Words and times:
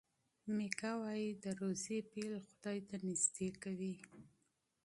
میکا 0.55 0.91
وايي 1.01 1.29
چې 1.35 1.39
د 1.43 1.45
روژې 1.59 1.97
پیل 2.11 2.31
خدای 2.49 2.77
ته 2.87 2.95
نژدې 3.07 3.49
کوي. 3.63 3.95